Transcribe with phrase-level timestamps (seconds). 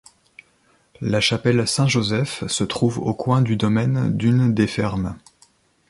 [1.01, 5.15] La chapelle Saint-Joseph se trouve au coin du domaine d'une des fermes.